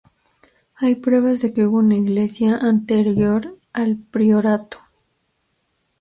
Hay 0.77 0.95
pruebas 0.95 1.41
de 1.41 1.53
que 1.53 1.67
hubo 1.67 1.77
una 1.77 1.95
iglesia 1.95 2.57
anterior 2.57 3.55
al 3.71 3.97
priorato. 3.97 4.79